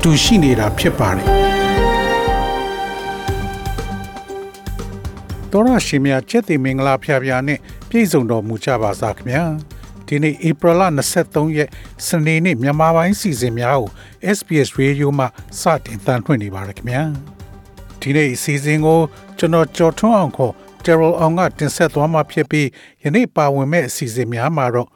[0.00, 1.26] အတူရှိနေတာဖြစ်ပါတယ်
[5.52, 7.58] တော်ရရှိမြချက်တိမင်္ဂလာဖျားဖျားနဲ့
[7.88, 9.44] ပြည့်စုံတော်မူကြပါစားခင်ဗျာ
[10.06, 10.82] ဒီနေ့ဧပြီလ
[11.18, 11.68] 23ရက်
[12.06, 13.90] စနေနေ့မြန်မာပိုင်းစီစဉ်များကို
[14.36, 15.28] SBS Radio မှာ
[15.60, 17.02] စတင်တန်ထွင်နေပါရခင်ဗျာ
[18.00, 19.00] ဒီနေ့အစီအစဉ်ကို
[19.38, 20.52] ကျွန်တော်ကြော်ထွန်းအောင်ခေါ်
[20.84, 22.68] Terrell အောင်ကတင်ဆက်သွားမှာဖြစ်ပြီး
[23.02, 24.88] ယနေ့ပါဝင်မဲ့အစီအစဉ်များမှာတော့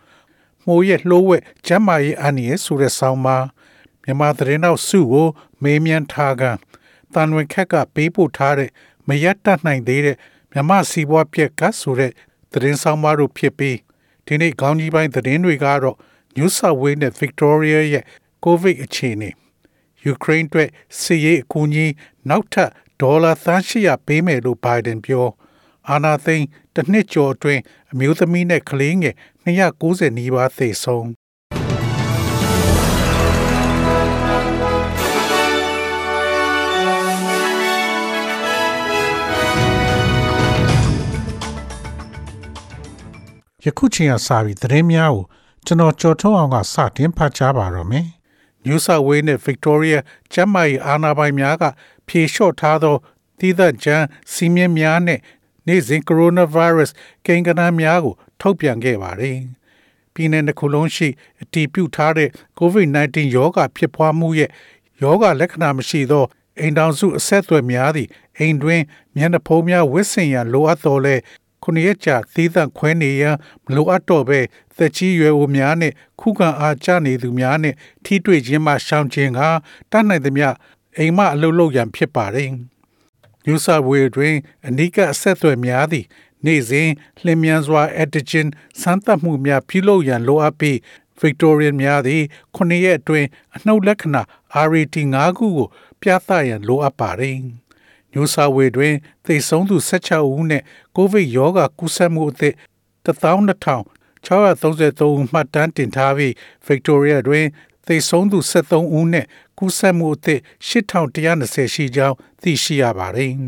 [0.66, 3.44] မိုးရဲ့လှိုးဝက်ကျမ်းမာရေးအန္တရာယ်ဆိုတဲ့ဆောင်းပါး
[4.04, 5.28] မြန်မာသတင်းတော်စုကို
[5.62, 6.42] မေးမြန်းထားက
[7.14, 8.70] တန်ဝင်ခက်ကပေးပို့ထားတဲ့
[9.08, 10.16] မရတတ်နိုင်သေးတဲ့
[10.52, 12.12] မြန်မာစီးပွားပြက်ကဆိုတဲ့
[12.52, 13.78] သတင်းဆောင်ပါတို့ဖြစ်ပြီး
[14.26, 15.96] ဒီနေ့ခေါင်းကြီးပိုင်းသတင်းတွေကတော့
[16.36, 18.04] New South Wales နဲ့ Victoria ရဲ့
[18.44, 19.30] COVID အခြေအနေ
[20.04, 20.68] ယူကရိန်းအတွက်
[21.00, 21.86] စစ်ရေးအကူအညီ
[22.30, 23.32] နောက်ထပ်ဒေါ်လာ
[23.70, 25.28] 300ပေးမယ်လို့ဘိုင်ဒန်ပြော
[25.88, 27.60] အာနာသိန်းတစ်နှစ်ကျော်အတွင်း
[27.92, 31.21] အမျိုးသမီးနဲ့ကလေးငယ်290နီးပါးသေဆုံး
[43.64, 45.24] ယခုချိန်ကစပြီးသတင်းများကို
[45.66, 48.06] ကျွန်တော်ကြော်ထုတ်အောင်ကစတင်ဖတ်ကြားပါတော့မယ်။
[48.64, 49.98] New South Wales နဲ့ Victoria
[50.32, 51.64] ကျန်းမာရေးအာဏာပိုင်များက
[52.08, 52.96] ဖြေလျှော့ထားသော
[53.38, 55.20] တည်သက်ကြမ်းစီးမြင်များနဲ့
[55.66, 56.90] နေ့စဉ် coronavirus
[57.26, 59.36] ကိန်းဂဏန်းများကို ထုတ်ပြန်ခဲ့ပါတယ်။
[60.14, 61.08] ပြည်내တစ်ခုလုံးရှိ
[61.42, 64.50] အတည်ပြုထားတဲ့ COVID-19 ရောဂါဖြစ်ပွားမှုရဲ့
[65.02, 66.24] ရောဂါလက္ခဏာမရှိသော
[66.58, 68.08] အိမ်တောင်စုအဆက်အသွယ်များသည့်
[68.38, 68.82] အိမ်တွင်
[69.16, 71.14] မျက်နှာဖုံးများဝတ်ဆင်ရန်လိုအပ်တော်လဲ
[71.62, 74.40] ခုနှစ်ရက်ကြာသီးသန့်ခွဲနေရန်မလိုအပ်တော့ပဲ
[74.76, 77.74] သက်ကြီးရွယ်အိုများနဲ့ခုခံအားကျနေသူများနဲ့
[78.04, 79.40] ထိတွေ့ခြင်းမှရှောင်ကျဉ်က
[79.90, 80.48] တတ်နိုင်သမျှ
[80.98, 82.50] အိမ်မအလုပ်လုပ်ရန်ဖြစ်ပါတယ်။
[83.46, 84.34] New South Wales တွင်
[84.66, 86.06] အနိကအဆက်အသွယ်များသည့်
[86.44, 86.88] နေ့စဉ်
[87.24, 88.46] လျင်မြန်စွာ antigen
[88.80, 90.76] စမ်းသပ်မှုများပြုလုပ်ရန်လိုအပ်ပြီး
[91.20, 92.22] Victorian များသည်
[92.54, 94.22] ခုနှစ်ရက်အတွင်းအနှုတ်လက္ခဏာ
[94.68, 95.68] RAT 5ခုကို
[96.00, 97.36] ပြသရန်လိုအပ်ပါတယ်။
[98.14, 98.94] New South Wales တွင်
[99.26, 100.62] သေဆုံးသူ16ဦးနဲ့
[100.96, 102.54] ကိုဗစ်ရောဂါကူးစက်မှုအသစ်
[103.06, 106.32] 12633ဦးမှတ်တမ်းတင်ထားပြီး
[106.68, 107.46] Victoria တွင်
[107.86, 109.26] သေဆုံးသူ73ဦးနဲ့
[109.58, 113.32] ကူးစက်မှုအသစ်8120ရှိကြောင်းသိရှိရပါတယ်။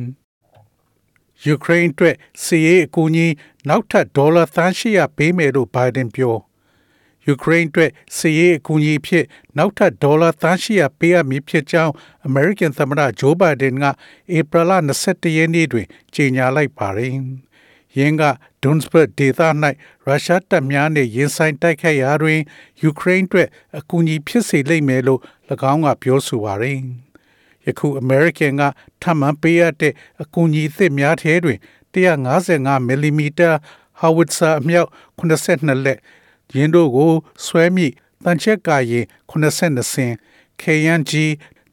[1.54, 3.26] Ukraine အတွက်စီးရေးအကူအညီ
[3.68, 4.44] နောက်ထပ်ဒေါ်လာ
[4.80, 6.36] 300ပေးမယ်လို့ဘိုင်ဒန်ပြော
[7.26, 9.24] ယူကရိန်းအတွက်စစ်ရေးအကူအညီဖြစ်
[9.56, 11.92] နောက်ထပ်ဒေါ်လာ300ပေးအပ်မည်ဖြစ်ကြောင်း
[12.28, 13.84] American သမ္မတဂျိုးဘိုင်ဒန်က
[14.36, 14.72] ဧပြီလ
[15.04, 17.12] 22ရက်နေ့တွင်ကြေညာလိုက်ပါတယ်။
[17.96, 18.22] ယင်းက
[18.62, 19.40] ဒွန်စဘတ်ဒေသ၌
[20.06, 22.40] ရုရှားတပ်များနှင့်ရင်ဆိုင်တိုက်ခိုက်ရာတွင်
[22.82, 23.48] ယူကရိန်းအတွက်
[23.78, 25.20] အကူအညီဖြစ်စေလိမ့်မယ်လို့၎
[25.72, 26.78] င်းကပြောဆိုပါတယ်။
[27.66, 28.62] ယခု American က
[29.02, 29.92] ထပ်မံပေးအပ်တဲ့
[30.22, 31.58] အကူအညီသစ်များထဲတွင်
[31.94, 33.20] 155 mm
[34.00, 35.98] howitzer အမြောက်82လက်
[36.54, 37.12] ယင်းတို့ကို
[37.44, 37.86] ဆွဲမိ
[38.24, 40.12] တန်ချက်ကာရင်82စင်
[40.62, 41.12] KNG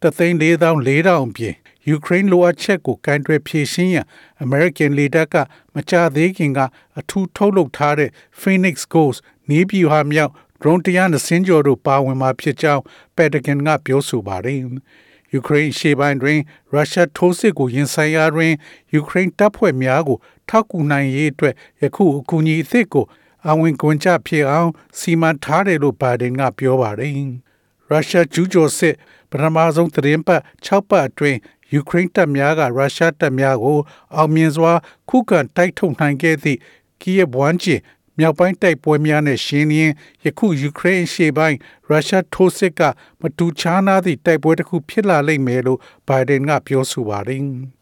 [0.02, 1.56] 344,000ပြင်
[1.88, 4.06] ယူကရိန်းလိုအပ်ချက်ကိုကင်တွယ်ဖြည့်ရှင်းရန်
[4.44, 5.36] American လေတပ်က
[5.74, 6.59] မကြသေးခင်က
[7.00, 8.09] အထူးထုတ်လုပ်ထားတဲ့
[8.42, 12.82] Phoenix Ghost နီးပြူဟာမြောက် drone 120စင်းကျော်တို့ပါဝင်မှာဖြစ်ကြောင်း
[13.16, 14.59] Pentagon ကပြောဆိုပါတယ်။
[15.34, 16.40] ယူကရိန်းရှေ့ပိုင်းတွင်
[16.74, 18.53] ရုရှားထိုးစစ်ကိုရင်ဆိုင်ရာတွင်
[18.94, 20.18] ယူကရိန်းတပ်ဖွဲ့များကို
[20.50, 23.06] ထောက်ကူနိုင်ရေးအတွက်ယခုအကူအညီအသစ်ကို
[23.50, 24.69] အဝင်ကွန်ကြဖြစ်အောင်
[25.00, 27.12] စီမံထားတယ်လို့ဘိုင်ဒန်ကပြောပါတယ်။
[27.90, 28.96] ရုရှားကျူးကျော်စစ်
[29.31, 31.40] ပထမဆုံးသတင်းပတ်6ပတ်အတွင်း
[31.74, 33.79] ယူကရိန်းတပ်များကရုရှားတပ်များကို
[34.16, 34.74] အောင်မြင်စွာ
[35.09, 36.59] ခုခံတိုက်ထုတ်နိုင်ခဲ့သည့်
[37.02, 37.75] ကီယက်ဝမ်ချီ
[38.18, 39.94] မြောက်ပိုင်းတိုက်ပွဲများနဲ့ရှင်းလင်း
[40.25, 41.58] ယခုယူကရိန်းရှေ့ပိုင်း
[41.90, 42.82] ရုရှားထိုးစစ်က
[43.22, 47.46] မတူခြားနားသည့်တိုက်ပွဲတစ်ခုဖြစ်လာလိမ့်မယ်လို့ဘိုင်ဒန်ကပြောဆိုပါတယ်။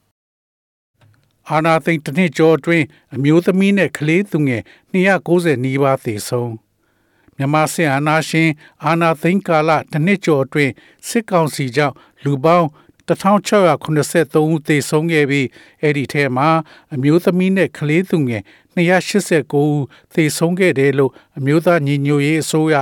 [1.51, 2.85] အာနာသိန်းတစ်နှစ်ကျော်အတွင်း
[3.15, 4.61] အမျိုးသမီးနဲ့ကလေးသူငယ်
[4.93, 6.53] 290နီးပါးသေဆုံး
[7.37, 8.49] မြန်မာစစ်အာဏာရှင်
[8.85, 10.71] အာဏာသိမ်းကာလတစ်နှစ်ကျော်အတွင်း
[11.07, 12.67] စစ်ကောင်စီကြောင့်လူပေါင်း
[13.09, 15.47] 1683ဦးသေဆုံးခဲ့ပြီး
[15.81, 16.47] အဲ့ဒီထဲမှာ
[16.93, 18.43] အမျိုးသမီးနဲ့ကလေးသူငယ်
[18.75, 22.75] 289ဦးသေဆုံးခဲ့တယ်လို့အမျိုးသားညီညွတ်ရေးအစိုးရ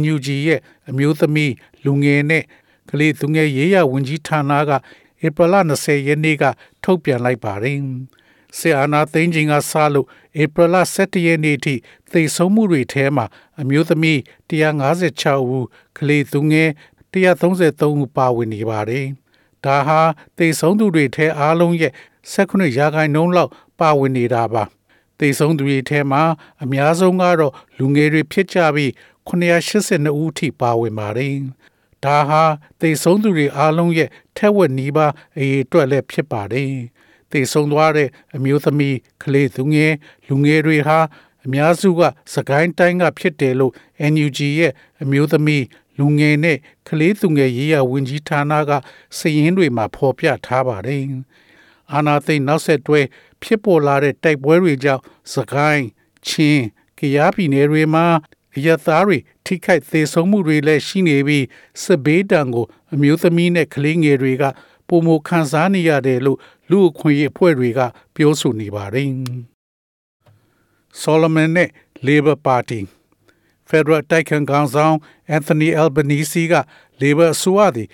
[0.00, 0.60] NUG ရဲ့
[0.90, 1.52] အမျိုးသမီး
[1.84, 2.44] လူငယ်နဲ့
[2.90, 4.70] ကလေးသူငယ်ရေးရဝန်ကြီးဌာနက
[5.24, 6.44] ဧပြီလ20ရက်နေ့က
[6.84, 7.78] ထုတ်ပြန်လိုက်ပါတယ်။
[8.56, 10.06] ဆီအာနာသိန်းချင်းကစလို့
[10.42, 11.74] ဧပြီလ17ရက်နေ့ထိ
[12.12, 13.26] သေဆုံးမှုတွေထဲမှာ
[13.60, 14.18] အမျိုးသမီး
[14.50, 15.66] 156ဦး
[15.98, 16.70] ကလေးသူငယ်
[17.12, 19.06] 133ဦးပါဝင်နေပါတယ်။
[19.64, 20.00] ဒါဟာ
[20.38, 21.92] တေဆုံးသူတွေထဲအားလုံးရဲ့
[22.32, 23.50] 18ရာခိုင်နှုန်းလောက်
[23.80, 24.64] ပါဝင်နေတာပါ
[25.18, 26.22] တေဆုံးသူတွေထဲမှာ
[26.62, 28.90] အများဆုံးကတော့လူငယ်တွေဖြစ်ကြပြီး
[29.28, 31.36] 982ဦးထိပါဝင်ပါတယ်
[32.04, 32.42] ဒါဟာ
[32.80, 36.72] တေဆုံးသူတွေအားလုံးရဲ့ထက်ဝက်နီးပါးအရေးအတွက်လည်းဖြစ်ပါတယ်
[37.32, 39.92] တေဆုံးသွားတဲ့အမျိုးသမီးကလေးသူငယ်
[40.28, 40.98] လူငယ်တွေဟာ
[41.44, 42.00] အများစုက
[42.34, 43.72] စကိုင်းတိုင်းကဖြစ်တယ်လို့
[44.12, 44.72] NUG ရဲ့
[45.02, 45.64] အမျိုးသမီး
[45.98, 46.58] လူငယ်နဲ့
[46.88, 48.70] ကလေးသူငယ်ရေးရဝန်ကြီးဌာနက
[49.18, 51.02] စည်ရင်းတွေမှာဖော်ပြထားပါတယ်။
[51.92, 53.00] အာနာသိနောက်ဆက်တွဲ
[53.42, 55.02] ဖြစ်ပေါ်လာတဲ့တိုက်ပွဲတွေကြောင့်
[55.32, 55.86] စကိုင်း
[56.26, 56.64] ချင်း
[56.98, 58.06] ကရားပြည်နယ်တွေမှာ
[58.66, 61.44] ရသားတွေထိခိုက်သေးဆုံးမှုတွေလည်းရှိနေပြီး
[61.82, 64.44] စစ်ဘေးတံကိုအမျိုးသမီးနဲ့ကလေးငယ်တွေက
[64.88, 66.38] ပုံမခံစားနေရတယ်လို့
[66.70, 67.80] လူအခွင့်အရေးအဖွဲ့တွေက
[68.14, 69.08] ပြောဆိုနေပါတယ်။
[71.02, 71.70] Solomon နဲ့
[72.06, 72.80] Labor Party
[73.68, 74.96] Federal တိုက်ခံခေါင်းဆောင်
[75.36, 76.54] Anthony Albanese က
[77.00, 77.88] Labor အစိုးရသည်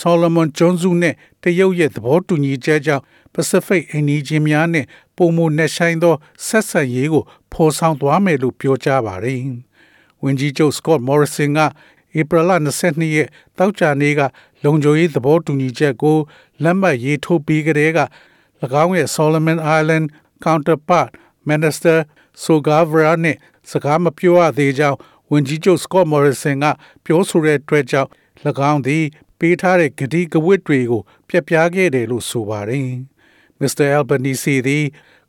[0.00, 3.04] Solomon ကျွန်းစုနဲ့တရုတ်ရဲ့သဘောတူညီချက်ကြောင့်
[3.34, 4.86] Pacific အိန္ဒိချင်းများနဲ့
[5.16, 6.14] ပုံမနဲ့ဆိုင်သော
[6.46, 9.40] ဆက်ဆံရေးကိုဖော်ဆောင်သွားမယ်လို့ပြောကြားပါတယ်။
[10.24, 11.60] ဝန်ကြီးချုပ် Scott Morrison က
[12.18, 12.50] ဧပြီလ
[12.82, 13.28] 22ရက်
[13.58, 14.20] တောက်ကြနေ့က
[14.64, 16.18] လုံခြုံရေးသဘောတူညီချက်ကို
[16.62, 18.00] လက်မှတ်ရေးထိုးပြီးကြတဲ့က၎
[18.82, 20.06] င်းရဲ့ Solomon Island
[20.44, 21.08] counterpart
[21.50, 21.98] Minister
[22.44, 23.36] Sogavra နဲ့
[23.70, 24.98] စကားမပြောရသေးကြောင်း
[25.30, 26.66] ဝန်ကြီးချုပ် Scott Morrison က
[27.04, 28.10] ပြောဆိုတဲ့အတွက်ကြောင့်၎
[28.70, 29.04] င်းသည်
[29.38, 32.88] ပေးထားတဲ့ဂတိကဝတ်တွေကိုပြက်ပြားခဲ့တယ်လို့ဆိုပါတယ်။
[33.60, 33.86] Mr.
[33.96, 34.84] Albanese သည်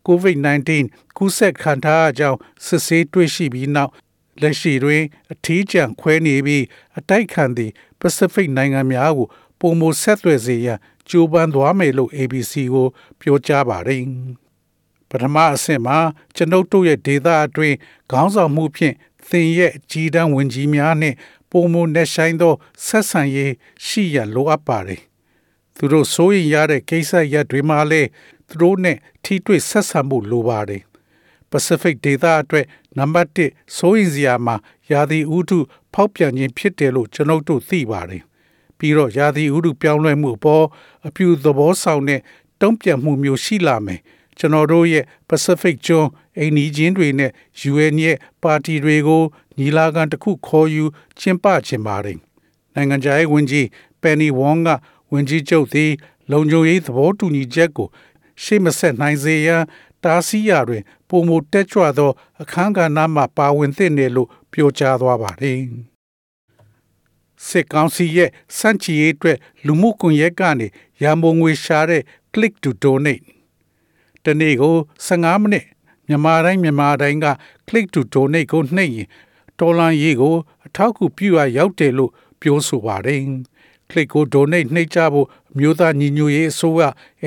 [0.07, 0.69] COVID-19
[1.17, 3.91] ကူးစက်ခံထားရကြောင်းစစ်ဆေးတွေ့ရှိပြီးနောက်
[4.41, 6.63] လက်ရှိတွင် အထီးကျန်ခွဲနေပြီး
[6.99, 9.27] အတိုက်ခံသည့် Pacific နိုင်ငံများကို
[9.59, 10.79] ပုံမဆက်သွယ်စေရန်
[11.09, 12.87] ကြိုးပမ်းသွားမယ်လို့ ABC ကို
[13.21, 14.01] ပြောကြားပါတယ်။
[15.09, 15.97] ပထမအဆင့်မှာ
[16.35, 17.75] ကျွန်ုပ်တို့ရဲ့ဒေတာအတွင်း
[18.11, 18.95] ခေါင်းဆောင်မှုဖြင့်
[19.29, 21.15] သင်ရဲ့ကြီးတန်းဝင်ကြီးများနှင့်
[21.51, 22.53] ပုံမနဲ့ဆိုင်သော
[22.85, 23.53] ဆက်ဆံရေး
[23.85, 25.01] ရှိရလိုအပ်ပါတယ်။
[25.75, 28.09] သူတို့စိုးရင်ရတဲ့ကိစ္စရပ်တွေမှာလည်း
[28.47, 30.83] သူတို့နဲ့ထိတွေ့ဆက်ဆံမှုလိုပါတယ်။
[31.55, 32.65] Pacific ဒေသအတွက်
[32.97, 34.55] နံပါတ်1စိုးရင်စရာမှာ
[34.91, 35.57] ယာဒီဥထု
[35.93, 38.23] ဖောက်ပြန်ခြင်းဖြစ်တယ်လို့ကျွန်ုပ်တို့သိပါတယ်။
[38.77, 40.65] ပြီးတော့ယာဒီဥထုပြောင်းလဲမှုအပေါ်
[41.07, 42.21] အပြူသဘောဆောင်တဲ့
[42.61, 43.99] တုံ့ပြန်မှုမျိုးရှိလာမယ်။
[44.37, 47.31] ကျွန်တော်တို့ရဲ့ Pacific ကျွန်းအိမ်နီးချင်းတွေနဲ့
[47.71, 49.23] UN ရဲ့ပါတီတွေကို
[49.57, 50.85] ညီလာခံတစ်ခုခေါ်ယူ
[51.19, 52.17] ကျင်းပခြင်းပါတယ်။
[52.75, 53.65] နိုင်ငံခြားရေးဝန်ကြီး
[54.01, 54.69] Penny Wong က
[55.11, 55.91] ဝန်ကြီးချုပ်သည်
[56.31, 57.87] လုံခြုံရေးသဘောတူညီချက်ကို
[58.43, 59.63] ရှေ့မဆက်နိုင်စေရန်
[60.03, 62.11] တားဆီးရာတွင်ပုံမတက်ကြွသော
[62.41, 65.59] အခမ်းကဏ္ဍမှပါဝင်သင့်တယ်လို့ပြောကြားသွားပါတယ်။
[67.47, 70.67] စစ်ကောင်စီရဲ့စန့်ချီရေးအတွက်လူမှုကွန်ရက်ကနေ
[71.01, 72.03] ရန်ပုံငွေရှာတဲ့
[72.33, 73.25] click to donate
[74.23, 74.75] တနေ့ကို
[75.07, 75.65] 15မိနစ်
[76.07, 77.27] မြန်မာတိုင်းမြန်မာတိုင်းက
[77.67, 79.07] click to donate ကိုနှိပ်ရင်
[79.59, 83.19] တော်လန်ရေးကို အထောက်အကူပြုရရောက်တယ်လို့ပြောဆိုပါတယ်။
[83.89, 85.27] click ကို donate နှိပ်ကြဖို့
[85.57, 86.83] မြို့သားညီညွတ်ရေးအစိုးရ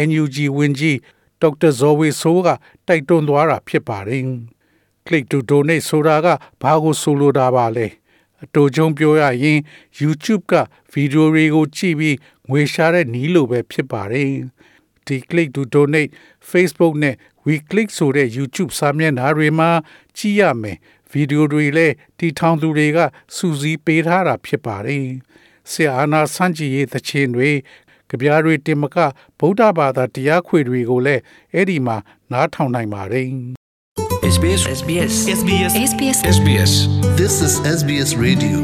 [0.09, 0.97] NUG ဝန်ကြီး
[1.41, 2.49] ဒေါက်တာဇော်ဝေဆိုးက
[2.87, 4.23] တိုက်တွန်းသွားတာဖြစ်ပါတယ်။
[5.07, 6.27] click to donate ဆိုတာက
[6.63, 7.87] ဘာကိုဆိုလိုတာပါလဲ
[8.45, 9.59] အတူချုံပြောရရင်
[10.01, 10.55] YouTube က
[10.93, 12.17] ဗီဒီယိုတွေကိုကြည့်ပြီး
[12.51, 14.31] ငွေရှာတဲ့နည်းလိုပဲဖြစ်ပါတယ်။
[15.07, 16.11] ဒီ click to donate
[16.51, 17.15] Facebook နဲ့
[17.47, 19.71] we click ဆိုတဲ့ YouTube စာမျက်နှာတွေမှာ
[20.17, 20.79] ကြည့်ရမယ်
[21.13, 22.99] ဗီဒီယိုတွေလည်းတီထောင်သူတွေက
[23.35, 25.07] စူးစီးပေးထားတာဖြစ်ပါတယ်
[25.71, 27.51] ဆရာအာနာစန့်ကြည်ရေးသချင်းတွေ
[28.11, 28.97] ကြပြားတွေတင်မက
[29.39, 31.23] ဗုဒ္ဓဘာသာတရားခွေတွေကိုလည်း
[31.55, 31.97] အဲ့ဒီမှာ
[32.33, 33.29] နားထောင်နိုင်ပါတယ်
[34.35, 36.73] SBS SBS SBS SBS SBS
[37.21, 38.59] This is SBS Radio.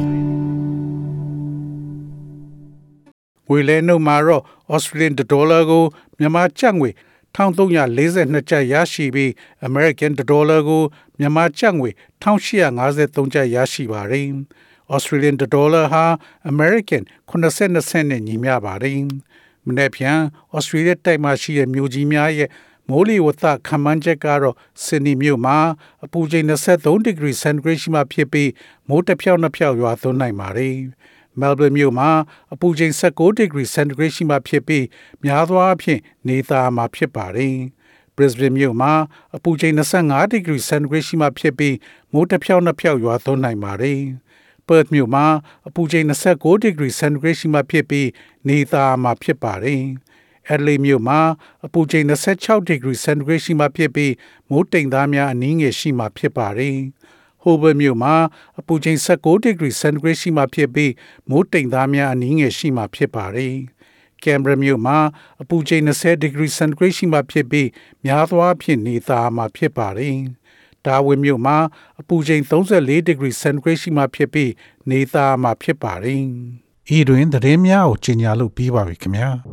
[3.48, 4.42] ငွေလဲနှုန်းမှာတော့
[4.74, 5.84] Australian dollar ကို
[6.18, 6.90] မြန်မာကျပ်ငွေ
[7.36, 9.30] 1342ကျပ်ရရှိပြီး
[9.68, 10.82] American dollar ကို
[11.18, 11.90] မြန်မာကျပ်ငွေ
[12.22, 14.28] 1853ကျပ်ရရှိပါတယ်။
[14.94, 16.04] Australian dollar ဟာ
[16.52, 18.98] American 82 cent နဲ့ညီမျှပါတယ်။
[19.66, 20.18] မနေ့ပြန်
[20.56, 22.50] Australia တိုက်မှာရှိတဲ့မြို့ကြီးများရဲ့
[22.88, 25.56] မိုးလေဝသခန့်မှန်းချက်ကတော့ဆင်နီမြို့မှာ
[26.04, 28.50] အပူချိန်23ဒီဂရီစင်တီဂရိတ်ရှိမှဖြစ်ပြီး
[28.88, 30.76] မိုးတစ်ဖြောက်နှစ်ဖြောက်ရွာသွန်းနိုင်ပါတယ်။
[31.40, 32.10] Melbourne မြို့မှာ
[32.52, 34.84] အပူချိန်16ဒီဂရီစင်တီဂရိတ်ရှိမှဖြစ်ပြီး
[35.24, 37.56] များသောအားဖြင့်နေသားမှာဖြစ်ပါတယ်။
[38.16, 38.92] Brisbane မြို့မှာ
[39.36, 41.76] အပူချိန်25ဒီဂရီစင်တီဂရိတ်ရှိမှဖြစ်ပြီး
[42.12, 44.00] မိုးတစ်ဖြောက်နှစ်ဖြောက်ရွာသွန်းနိုင်ပါတယ်။
[44.68, 45.26] Perth မြို့မှာ
[45.68, 48.08] အပူချိန်29ဒီဂရီစင်တီဂရိတ်ရှိမှဖြစ်ပြီး
[48.48, 49.82] နေသားမှာဖြစ်ပါတယ်။
[50.52, 51.20] Adelaide မြို့မှာ
[51.66, 54.12] အပူချိန်26ဒီဂရီစင်တီဂရိတ်ရှိမှဖြစ်ပြီး
[54.50, 56.78] မိုးတိမ်သားများအနည်းငယ်ရှိမှဖြစ်ပါတယ်။
[57.42, 58.14] Hobart မြို့မှာ
[58.58, 60.92] အပူချိန်16ဒီဂရီစင်တီဂရိတ်ရှိမှဖြစ်ပြီး
[61.30, 63.54] မိုးတိမ်သားများအနည်းငယ်ရှိမှဖြစ်ပါတယ်။
[64.22, 64.98] Canberra မြို့မှာ
[65.42, 67.68] အပူချိန်20ဒီဂရီစင်တီဂရိတ်ရှိမှဖြစ်ပြီး
[68.04, 70.16] များသောအားဖြင့်နေသားမှာဖြစ်ပါတယ်။
[70.86, 71.56] ဒါဝင်မြို့မှာ
[72.00, 74.50] အပူချိန်34ဒီဂရီစင်တီဂရိတ်ရှိမှဖြစ်ပြီး
[74.90, 76.22] နေသားမှာဖြစ်ပါတယ်။
[76.96, 79.30] ဤတွင်သတင်းများကိုကြီးညာလို့ပြီးပါပြီခင်ဗျာ။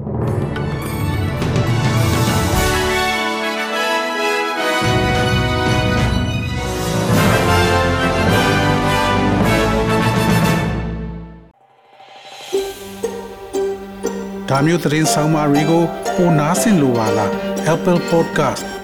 [14.49, 15.83] ဒါမျိုးသတင်းဆောင်မာတွေကို
[16.15, 17.31] ပိုနားဆင်လိုပါလား
[17.73, 18.70] Apple Podcast